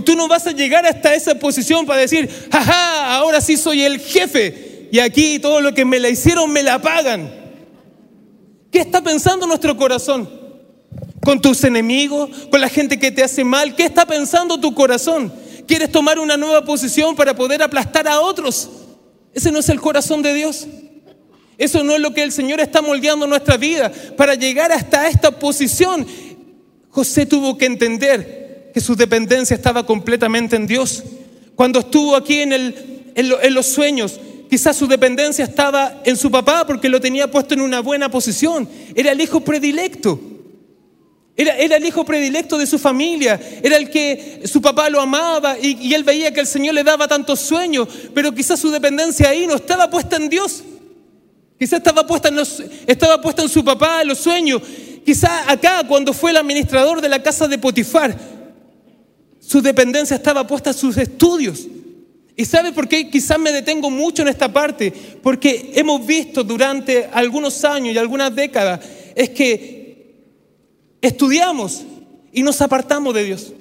[0.04, 4.00] Tú no vas a llegar hasta esa posición para decir, jaja, ahora sí soy el
[4.00, 7.30] jefe y aquí todo lo que me la hicieron me la pagan.
[8.70, 10.28] ¿Qué está pensando nuestro corazón?
[11.24, 12.30] ¿Con tus enemigos?
[12.50, 13.74] ¿Con la gente que te hace mal?
[13.74, 15.32] ¿Qué está pensando tu corazón?
[15.66, 18.70] ¿Quieres tomar una nueva posición para poder aplastar a otros?
[19.34, 20.66] Ese no es el corazón de Dios.
[21.58, 23.90] Eso no es lo que el Señor está moldeando nuestra vida.
[24.16, 26.06] Para llegar hasta esta posición,
[26.90, 31.02] José tuvo que entender que su dependencia estaba completamente en Dios.
[31.54, 36.88] Cuando estuvo aquí en, en, los sueños, quizás su dependencia estaba en su papá porque
[36.88, 38.68] lo tenía puesto en una buena posición.
[38.94, 40.20] Era el hijo predilecto.
[41.36, 45.58] Era, era, el hijo predilecto de su familia, era el que su papá lo amaba
[45.58, 49.28] y, y, él veía que el Señor le daba tantos sueños, pero quizás su dependencia
[49.28, 50.64] ahí no estaba puesta en Dios.
[51.58, 52.38] Quizás estaba puesta en,
[52.86, 54.62] estaba puesta en su papá, en los sueños.
[55.04, 58.16] Quizás acá, cuando fue el administrador de la casa de Potifar,
[59.40, 61.66] su dependencia estaba puesta a sus estudios.
[62.36, 64.92] ¿Y sabe por qué quizás me detengo mucho en esta parte?
[65.22, 68.80] Porque hemos visto durante algunos años y algunas décadas
[69.14, 70.14] es que
[71.00, 71.82] estudiamos
[72.32, 73.52] y nos apartamos de Dios.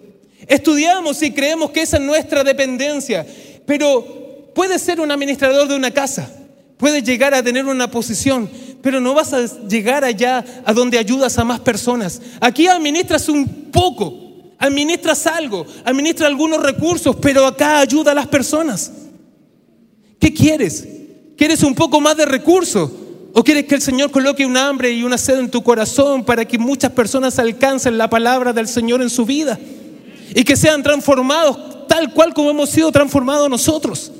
[0.47, 3.25] Estudiamos y creemos que esa es nuestra dependencia.
[3.65, 6.29] Pero puede ser un administrador de una casa,
[6.77, 8.49] puede llegar a tener una posición,
[8.81, 12.21] pero no vas a llegar allá a donde ayudas a más personas.
[12.41, 14.24] Aquí administras un poco,
[14.57, 18.91] administras algo, administras algunos recursos, pero acá ayuda a las personas.
[20.19, 20.87] ¿Qué quieres?
[21.37, 22.89] ¿Quieres un poco más de recursos?
[23.33, 26.45] ¿O quieres que el Señor coloque un hambre y una sed en tu corazón para
[26.45, 29.59] que muchas personas alcancen la palabra del Señor en su vida?
[30.33, 34.11] Y que sean transformados tal cual como hemos sido transformados nosotros.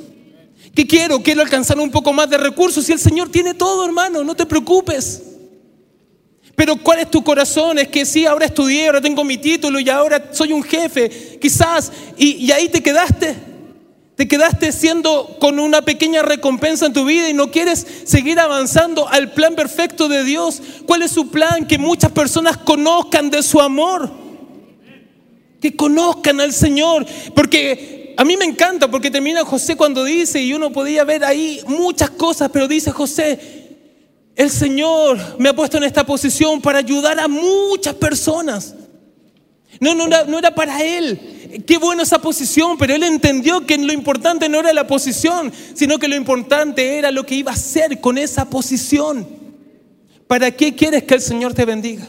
[0.76, 1.24] ¿Qué quiero?
[1.24, 2.88] Quiero alcanzar un poco más de recursos.
[2.90, 5.35] Y el Señor tiene todo, hermano, no te preocupes.
[6.56, 7.80] Pero ¿cuál es tu corazón?
[7.80, 11.92] Es que sí, ahora estudié, ahora tengo mi título y ahora soy un jefe, quizás,
[12.18, 13.36] y, y ahí te quedaste.
[14.16, 19.10] Te quedaste siendo con una pequeña recompensa en tu vida y no quieres seguir avanzando
[19.10, 20.62] al plan perfecto de Dios.
[20.86, 21.68] ¿Cuál es su plan?
[21.68, 24.10] Que muchas personas conozcan de su amor.
[25.60, 27.06] Que conozcan al Señor.
[27.36, 31.60] Porque a mí me encanta, porque termina José cuando dice, y uno podía ver ahí
[31.68, 33.65] muchas cosas, pero dice José,
[34.36, 38.76] el Señor me ha puesto en esta posición para ayudar a muchas personas.
[39.80, 43.92] No, no, no era para él, qué buena esa posición, pero él entendió que lo
[43.92, 48.00] importante no era la posición, sino que lo importante era lo que iba a hacer
[48.00, 49.28] con esa posición.
[50.28, 52.08] ¿Para qué quieres que el Señor te bendiga?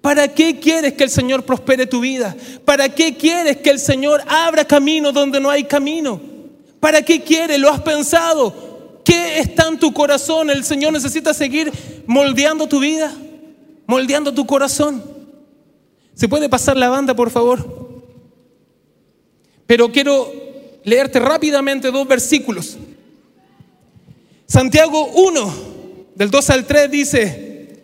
[0.00, 2.36] ¿Para qué quieres que el Señor prospere tu vida?
[2.64, 6.20] ¿Para qué quieres que el Señor abra camino donde no hay camino?
[6.78, 7.58] ¿Para qué quieres?
[7.58, 8.65] ¿Lo has pensado?
[9.06, 10.50] ¿Qué está en tu corazón?
[10.50, 11.72] ¿El Señor necesita seguir
[12.08, 13.14] moldeando tu vida?
[13.86, 15.00] ¿Moldeando tu corazón?
[16.12, 18.02] ¿Se puede pasar la banda, por favor?
[19.64, 20.28] Pero quiero
[20.82, 22.78] leerte rápidamente dos versículos.
[24.48, 25.54] Santiago 1,
[26.16, 27.82] del 2 al 3 dice,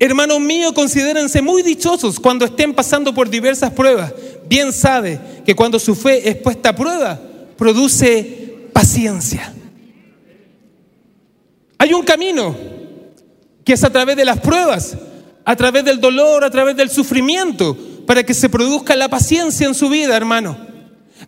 [0.00, 4.12] hermanos míos, considérense muy dichosos cuando estén pasando por diversas pruebas.
[4.48, 7.20] Bien sabe que cuando su fe es puesta a prueba,
[7.56, 9.54] produce paciencia.
[11.82, 12.54] Hay un camino
[13.64, 14.96] que es a través de las pruebas,
[15.44, 19.74] a través del dolor, a través del sufrimiento, para que se produzca la paciencia en
[19.74, 20.56] su vida, hermano.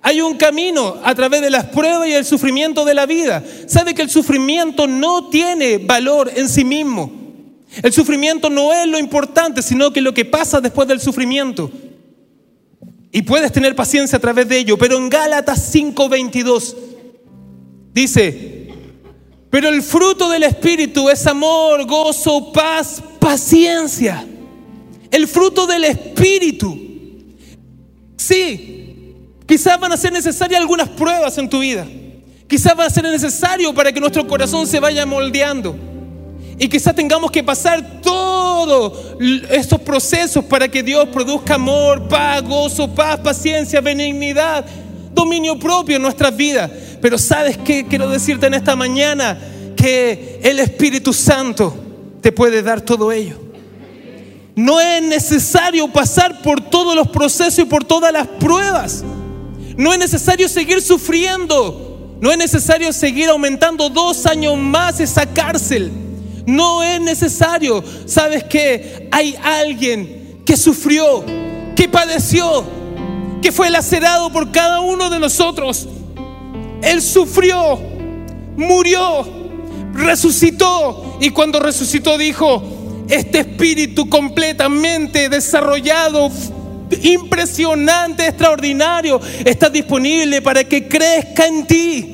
[0.00, 3.42] Hay un camino a través de las pruebas y el sufrimiento de la vida.
[3.66, 7.10] Sabe que el sufrimiento no tiene valor en sí mismo.
[7.82, 11.68] El sufrimiento no es lo importante, sino que lo que pasa después del sufrimiento.
[13.10, 14.78] Y puedes tener paciencia a través de ello.
[14.78, 16.76] Pero en Gálatas 5:22
[17.92, 18.63] dice,
[19.54, 24.26] pero el fruto del Espíritu es amor, gozo, paz, paciencia
[25.12, 26.76] el fruto del Espíritu.
[28.16, 29.14] Sí,
[29.46, 31.86] quizás van a ser necesarias algunas pruebas en tu vida.
[32.48, 35.76] Quizás va a ser necesario para que nuestro corazón se vaya moldeando.
[36.58, 39.14] Y quizás tengamos que pasar todos
[39.50, 44.64] estos procesos para que Dios produzca amor, paz, gozo, paz, paciencia, benignidad,
[45.12, 46.72] dominio propio en nuestras vidas.
[47.04, 49.38] Pero sabes qué quiero decirte en esta mañana?
[49.76, 51.76] Que el Espíritu Santo
[52.22, 53.38] te puede dar todo ello.
[54.56, 59.04] No es necesario pasar por todos los procesos y por todas las pruebas.
[59.76, 62.16] No es necesario seguir sufriendo.
[62.22, 65.92] No es necesario seguir aumentando dos años más esa cárcel.
[66.46, 67.84] No es necesario.
[68.06, 69.10] ¿Sabes qué?
[69.12, 71.22] Hay alguien que sufrió,
[71.76, 72.64] que padeció,
[73.42, 75.86] que fue lacerado por cada uno de nosotros.
[76.84, 77.80] Él sufrió,
[78.56, 79.26] murió,
[79.94, 82.62] resucitó y cuando resucitó dijo,
[83.08, 86.30] este espíritu completamente desarrollado,
[87.02, 92.10] impresionante, extraordinario, está disponible para que crezca en ti.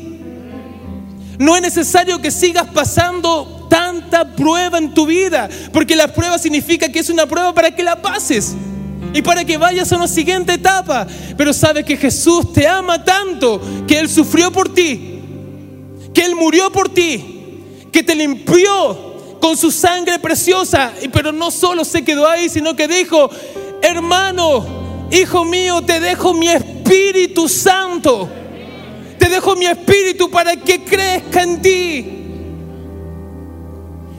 [1.38, 6.88] No es necesario que sigas pasando tanta prueba en tu vida, porque la prueba significa
[6.90, 8.54] que es una prueba para que la pases
[9.12, 11.06] y para que vayas a una siguiente etapa.
[11.36, 15.20] Pero sabes que Jesús te ama tanto que Él sufrió por ti,
[16.14, 17.58] que Él murió por ti,
[17.92, 20.92] que te limpió con su sangre preciosa.
[21.12, 23.30] Pero no solo se quedó ahí, sino que dijo,
[23.82, 28.28] hermano, hijo mío, te dejo mi Espíritu Santo.
[29.18, 32.19] Te dejo mi Espíritu para que crezca en ti.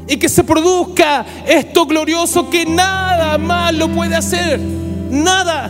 [0.07, 4.59] Y que se produzca esto glorioso que nada más lo puede hacer.
[4.59, 5.69] Nada,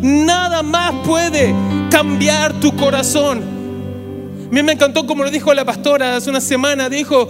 [0.00, 1.54] nada más puede
[1.90, 3.42] cambiar tu corazón.
[4.48, 6.88] A mí me encantó como lo dijo la pastora hace una semana.
[6.88, 7.28] Dijo,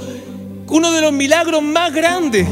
[0.68, 2.46] uno de los milagros más grandes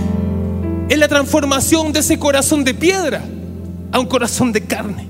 [0.89, 3.23] es la transformación de ese corazón de piedra
[3.93, 5.07] a un corazón de carne.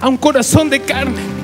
[0.00, 1.35] A un corazón de carne.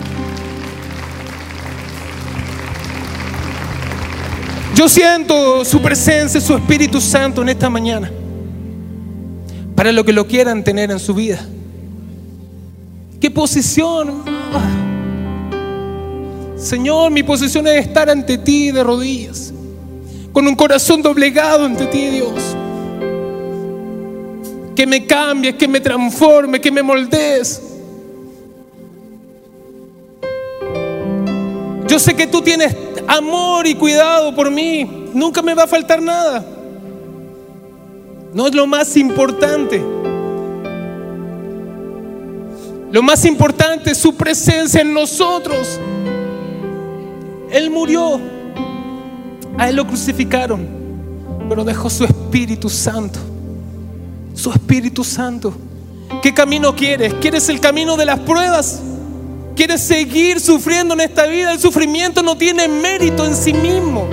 [4.75, 8.11] Yo siento su presencia, su Espíritu Santo en esta mañana.
[9.75, 11.47] Para lo que lo quieran tener en su vida.
[13.20, 14.23] ¿Qué posición?
[16.57, 19.53] Señor, mi posición es estar ante ti de rodillas.
[20.33, 22.33] con un corazón doblegado ante ti, Dios.
[24.75, 27.61] Que me cambies, que me transforme, que me moldees.
[31.87, 32.75] Yo sé que tú tienes
[33.07, 35.09] amor y cuidado por mí.
[35.12, 36.44] Nunca me va a faltar nada.
[38.32, 39.82] No es lo más importante.
[42.90, 45.80] Lo más importante es su presencia en nosotros.
[47.50, 48.20] Él murió.
[49.59, 50.66] A Él lo crucificaron.
[51.48, 53.18] Pero dejó su Espíritu Santo.
[54.34, 55.53] Su Espíritu Santo.
[56.22, 57.14] ¿Qué camino quieres?
[57.14, 58.80] ¿Quieres el camino de las pruebas?
[59.55, 61.53] ¿Quieres seguir sufriendo en esta vida?
[61.53, 64.09] El sufrimiento no tiene mérito en sí mismo.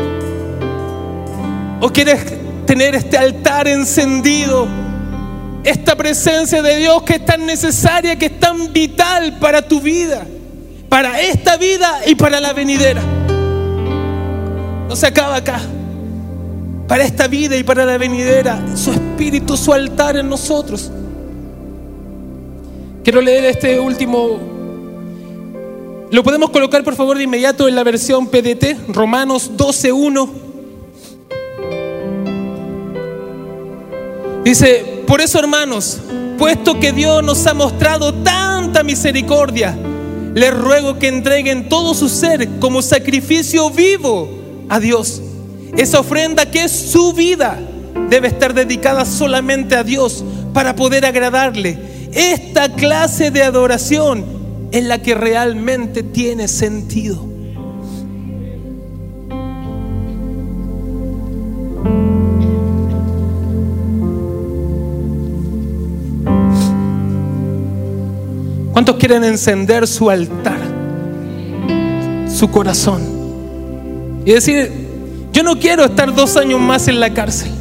[1.82, 2.26] ¿O quieres
[2.66, 4.68] tener este altar encendido?
[5.64, 10.26] Esta presencia de Dios que es tan necesaria, que es tan vital para tu vida,
[10.90, 13.02] para esta vida y para la venidera.
[14.90, 15.62] No se acaba acá.
[16.88, 20.92] Para esta vida y para la venidera, su espíritu, su altar en nosotros.
[23.04, 24.59] Quiero leer este último
[26.12, 30.30] lo podemos colocar por favor de inmediato en la versión PDT, Romanos 12.1.
[34.44, 36.00] Dice, por eso hermanos,
[36.38, 39.78] puesto que Dios nos ha mostrado tanta misericordia,
[40.34, 44.30] les ruego que entreguen todo su ser como sacrificio vivo
[44.68, 45.22] a Dios.
[45.78, 47.60] Esa ofrenda que es su vida
[48.10, 51.78] debe estar dedicada solamente a Dios para poder agradarle.
[52.12, 54.39] Esta clase de adoración
[54.72, 57.28] es la que realmente tiene sentido.
[68.74, 70.60] ¿Cuántos quieren encender su altar,
[72.28, 73.02] su corazón?
[74.24, 74.72] Y decir,
[75.34, 77.52] yo no quiero estar dos años más en la cárcel.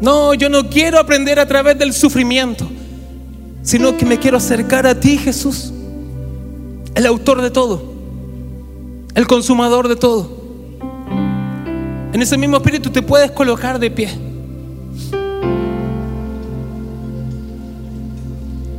[0.00, 2.66] No, yo no quiero aprender a través del sufrimiento,
[3.62, 5.74] sino que me quiero acercar a ti, Jesús
[6.94, 7.82] el autor de todo,
[9.14, 10.40] el consumador de todo.
[12.12, 14.10] En ese mismo espíritu te puedes colocar de pie.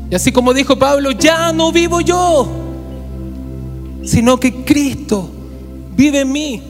[0.09, 2.49] Y así como dijo Pablo, ya no vivo yo,
[4.03, 5.29] sino que Cristo
[5.95, 6.61] vive en mí.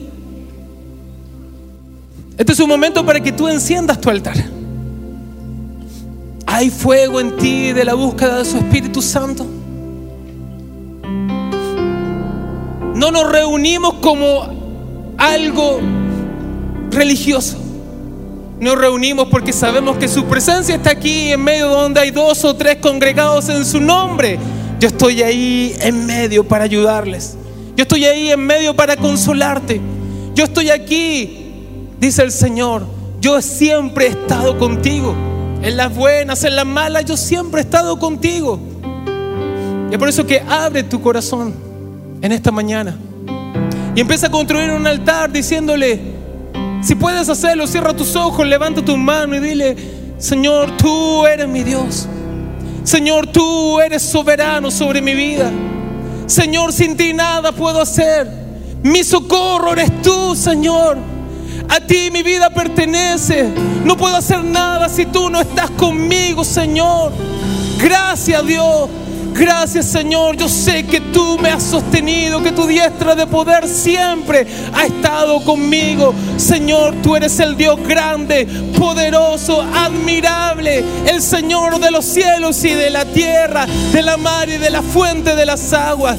[2.38, 4.36] Este es un momento para que tú enciendas tu altar.
[6.46, 9.44] Hay fuego en ti de la búsqueda de su Espíritu Santo.
[13.02, 14.46] No nos reunimos como
[15.18, 15.80] algo
[16.92, 17.56] religioso.
[18.60, 22.54] Nos reunimos porque sabemos que su presencia está aquí en medio donde hay dos o
[22.54, 24.38] tres congregados en su nombre.
[24.78, 27.34] Yo estoy ahí en medio para ayudarles.
[27.74, 29.80] Yo estoy ahí en medio para consolarte.
[30.36, 31.56] Yo estoy aquí,
[31.98, 32.86] dice el Señor.
[33.20, 35.12] Yo siempre he estado contigo.
[35.60, 38.60] En las buenas, en las malas, yo siempre he estado contigo.
[39.90, 41.71] Y es por eso que abre tu corazón
[42.22, 42.96] en esta mañana.
[43.94, 46.00] Y empieza a construir un altar diciéndole,
[46.82, 49.76] si puedes hacerlo, cierra tus ojos, levanta tu mano y dile,
[50.18, 52.08] Señor, tú eres mi Dios.
[52.84, 55.50] Señor, tú eres soberano sobre mi vida.
[56.26, 58.28] Señor, sin ti nada puedo hacer.
[58.82, 60.96] Mi socorro eres tú, Señor.
[61.68, 63.52] A ti mi vida pertenece.
[63.84, 67.12] No puedo hacer nada si tú no estás conmigo, Señor.
[67.78, 68.88] Gracias, Dios.
[69.34, 74.46] Gracias Señor, yo sé que tú me has sostenido, que tu diestra de poder siempre
[74.74, 76.14] ha estado conmigo.
[76.36, 78.46] Señor, tú eres el Dios grande,
[78.78, 84.58] poderoso, admirable, el Señor de los cielos y de la tierra, de la mar y
[84.58, 86.18] de la fuente de las aguas.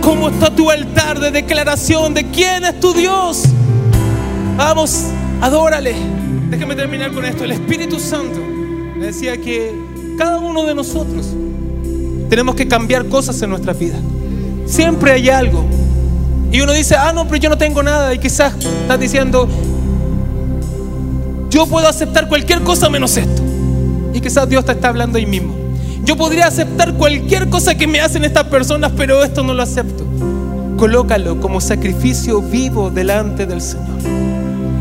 [0.00, 3.44] ¿Cómo está tu altar de declaración de quién es tu Dios?
[4.56, 5.06] Vamos,
[5.40, 5.94] adórale.
[6.50, 7.44] Déjame terminar con esto.
[7.44, 8.40] El Espíritu Santo
[8.98, 9.72] decía que
[10.18, 11.26] cada uno de nosotros
[12.28, 13.96] tenemos que cambiar cosas en nuestra vida.
[14.66, 15.64] Siempre hay algo.
[16.50, 18.14] Y uno dice, ah, no, pero yo no tengo nada.
[18.14, 19.48] Y quizás estás diciendo,
[21.50, 23.42] yo puedo aceptar cualquier cosa menos esto.
[24.12, 25.54] Y quizás Dios te está hablando ahí mismo.
[26.04, 30.04] Yo podría aceptar cualquier cosa que me hacen estas personas, pero esto no lo acepto.
[30.76, 33.98] Colócalo como sacrificio vivo delante del Señor.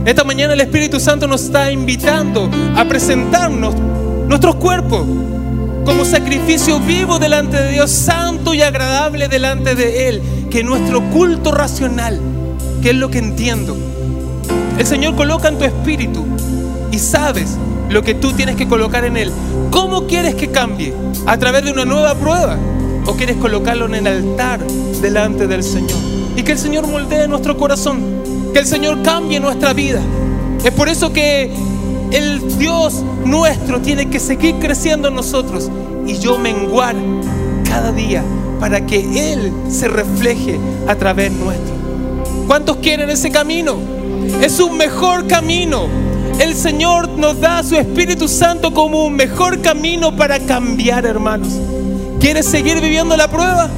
[0.06, 3.74] Esta mañana el Espíritu Santo nos está invitando a presentarnos
[4.28, 5.06] nuestros cuerpos
[5.86, 11.52] como sacrificio vivo delante de Dios, santo y agradable delante de Él, que nuestro culto
[11.52, 12.20] racional,
[12.82, 13.76] que es lo que entiendo,
[14.78, 16.26] el Señor coloca en tu espíritu
[16.92, 17.58] y sabes
[17.90, 19.32] lo que tú tienes que colocar en Él.
[19.72, 20.94] ¿Cómo quieres que cambie?
[21.26, 22.58] ¿A través de una nueva prueba?
[23.06, 24.66] ¿O quieres colocarlo en el altar
[25.02, 26.00] delante del Señor?
[26.36, 28.24] Y que el Señor moldee nuestro corazón
[28.54, 30.00] que el Señor cambie nuestra vida.
[30.64, 31.52] Es por eso que
[32.14, 35.70] el Dios nuestro tiene que seguir creciendo en nosotros
[36.06, 36.96] y yo menguar
[37.68, 38.24] cada día
[38.60, 41.74] para que Él se refleje a través nuestro.
[42.48, 43.78] ¿Cuántos quieren ese camino?
[44.42, 45.88] Es un mejor camino.
[46.40, 51.54] El Señor nos da su Espíritu Santo como un mejor camino para cambiar, hermanos.
[52.20, 53.70] ¿Quieres seguir viviendo la prueba?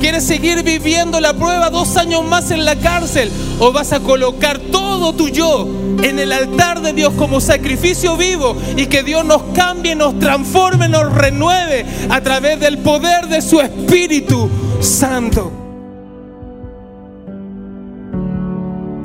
[0.00, 3.30] ¿Quieres seguir viviendo la prueba dos años más en la cárcel?
[3.58, 4.58] ¿O vas a colocar
[4.98, 5.68] todo tu yo
[6.02, 10.88] en el altar de Dios como sacrificio vivo y que Dios nos cambie, nos transforme,
[10.88, 15.52] nos renueve a través del poder de su Espíritu Santo?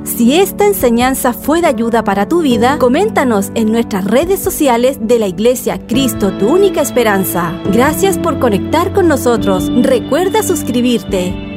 [0.04, 5.20] Si esta enseñanza fue de ayuda para tu vida, coméntanos en nuestras redes sociales de
[5.20, 7.54] la Iglesia Cristo, tu única esperanza.
[7.72, 9.72] Gracias por conectar con nosotros.
[9.84, 11.53] Recuerda suscribirte.